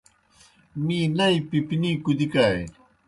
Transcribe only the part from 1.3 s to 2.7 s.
پِپنِی کُدِکانیْ؟۔